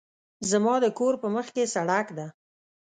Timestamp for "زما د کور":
0.49-1.13